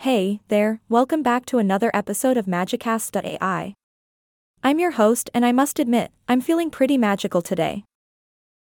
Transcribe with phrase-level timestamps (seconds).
[0.00, 3.74] Hey there, welcome back to another episode of Magicast.ai.
[4.64, 7.84] I'm your host, and I must admit, I'm feeling pretty magical today.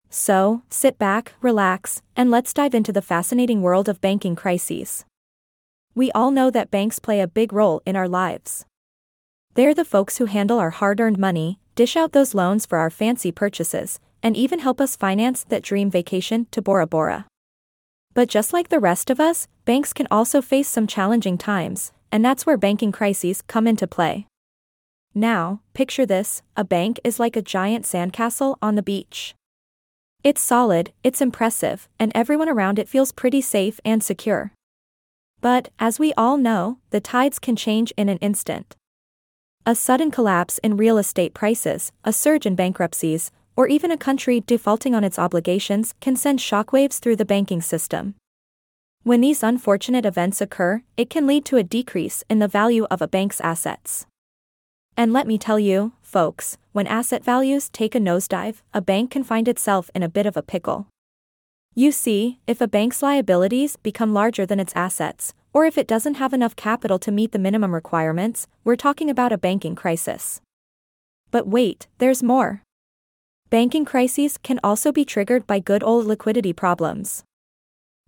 [0.08, 5.04] So, sit back, relax, and let's dive into the fascinating world of banking crises.
[5.94, 8.64] We all know that banks play a big role in our lives.
[9.52, 12.88] They're the folks who handle our hard earned money, dish out those loans for our
[12.88, 17.26] fancy purchases, and even help us finance that dream vacation to Bora Bora.
[18.16, 22.24] But just like the rest of us, banks can also face some challenging times, and
[22.24, 24.26] that's where banking crises come into play.
[25.14, 29.34] Now, picture this a bank is like a giant sandcastle on the beach.
[30.24, 34.50] It's solid, it's impressive, and everyone around it feels pretty safe and secure.
[35.42, 38.76] But, as we all know, the tides can change in an instant.
[39.66, 44.40] A sudden collapse in real estate prices, a surge in bankruptcies, or even a country
[44.40, 48.14] defaulting on its obligations can send shockwaves through the banking system.
[49.02, 53.00] When these unfortunate events occur, it can lead to a decrease in the value of
[53.00, 54.06] a bank's assets.
[54.96, 59.24] And let me tell you, folks, when asset values take a nosedive, a bank can
[59.24, 60.88] find itself in a bit of a pickle.
[61.74, 66.14] You see, if a bank's liabilities become larger than its assets, or if it doesn't
[66.14, 70.40] have enough capital to meet the minimum requirements, we're talking about a banking crisis.
[71.30, 72.62] But wait, there's more.
[73.48, 77.22] Banking crises can also be triggered by good old liquidity problems.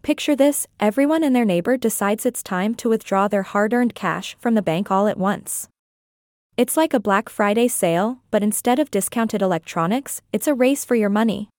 [0.02, 4.36] Picture this everyone and their neighbor decides it's time to withdraw their hard earned cash
[4.40, 5.68] from the bank all at once.
[6.56, 10.96] It's like a Black Friday sale, but instead of discounted electronics, it's a race for
[10.96, 11.50] your money.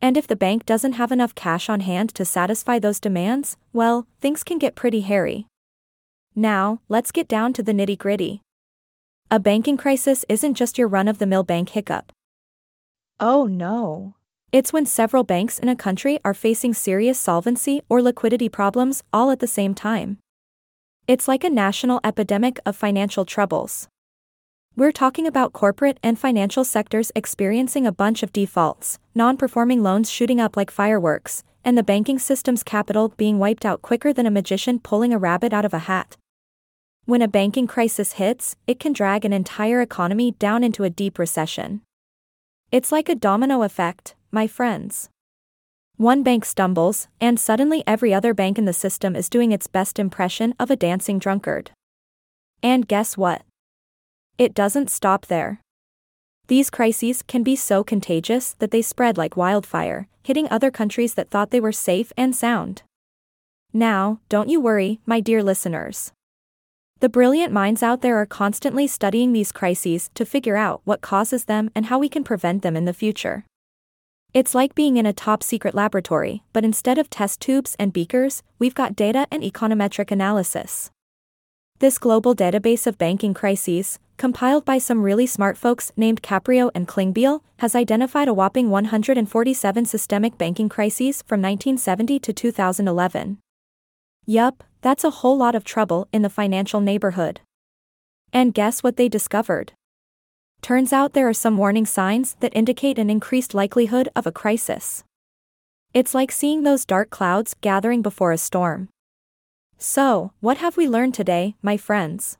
[0.00, 4.06] And if the bank doesn't have enough cash on hand to satisfy those demands, well,
[4.20, 5.48] things can get pretty hairy.
[6.36, 8.42] Now, let's get down to the nitty gritty.
[9.28, 12.12] A banking crisis isn't just your run of the mill bank hiccup.
[13.24, 14.16] Oh no.
[14.50, 19.30] It's when several banks in a country are facing serious solvency or liquidity problems all
[19.30, 20.18] at the same time.
[21.06, 23.86] It's like a national epidemic of financial troubles.
[24.74, 30.10] We're talking about corporate and financial sectors experiencing a bunch of defaults, non performing loans
[30.10, 34.32] shooting up like fireworks, and the banking system's capital being wiped out quicker than a
[34.32, 36.16] magician pulling a rabbit out of a hat.
[37.04, 41.20] When a banking crisis hits, it can drag an entire economy down into a deep
[41.20, 41.82] recession.
[42.72, 45.10] It's like a domino effect, my friends.
[45.98, 49.98] One bank stumbles, and suddenly every other bank in the system is doing its best
[49.98, 51.72] impression of a dancing drunkard.
[52.62, 53.42] And guess what?
[54.38, 55.60] It doesn't stop there.
[56.46, 61.28] These crises can be so contagious that they spread like wildfire, hitting other countries that
[61.28, 62.84] thought they were safe and sound.
[63.74, 66.12] Now, don't you worry, my dear listeners.
[67.02, 71.46] The brilliant minds out there are constantly studying these crises to figure out what causes
[71.46, 73.44] them and how we can prevent them in the future.
[74.32, 78.44] It's like being in a top secret laboratory, but instead of test tubes and beakers,
[78.60, 80.92] we've got data and econometric analysis.
[81.80, 86.86] This global database of banking crises, compiled by some really smart folks named Caprio and
[86.86, 93.38] Klingbeil, has identified a whopping 147 systemic banking crises from 1970 to 2011.
[94.26, 97.40] Yup, that's a whole lot of trouble in the financial neighborhood.
[98.32, 99.72] And guess what they discovered?
[100.60, 105.02] Turns out there are some warning signs that indicate an increased likelihood of a crisis.
[105.92, 108.88] It's like seeing those dark clouds gathering before a storm.
[109.76, 112.38] So, what have we learned today, my friends?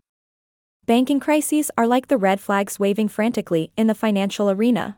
[0.87, 4.97] Banking crises are like the red flags waving frantically in the financial arena.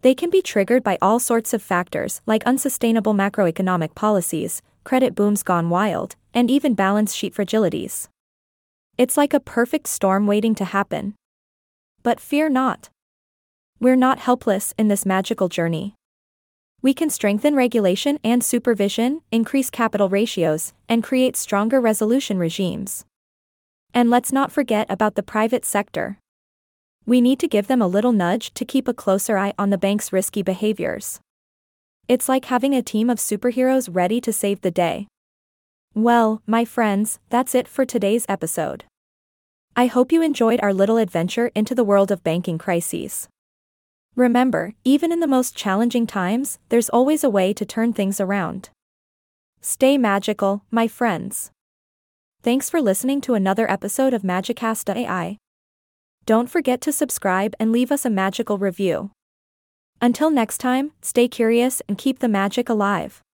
[0.00, 5.42] They can be triggered by all sorts of factors like unsustainable macroeconomic policies, credit booms
[5.42, 8.08] gone wild, and even balance sheet fragilities.
[8.98, 11.14] It's like a perfect storm waiting to happen.
[12.02, 12.90] But fear not.
[13.78, 15.94] We're not helpless in this magical journey.
[16.82, 23.04] We can strengthen regulation and supervision, increase capital ratios, and create stronger resolution regimes.
[23.92, 26.18] And let's not forget about the private sector.
[27.06, 29.78] We need to give them a little nudge to keep a closer eye on the
[29.78, 31.20] bank's risky behaviors.
[32.10, 35.06] It's like having a team of superheroes ready to save the day.
[35.94, 38.82] Well, my friends, that's it for today's episode.
[39.76, 43.28] I hope you enjoyed our little adventure into the world of banking crises.
[44.16, 48.70] Remember, even in the most challenging times, there's always a way to turn things around.
[49.60, 51.52] Stay magical, my friends.
[52.42, 55.36] Thanks for listening to another episode of Magicast.ai.
[56.26, 59.12] Don't forget to subscribe and leave us a magical review.
[60.02, 63.22] Until next time, stay curious and keep the magic alive.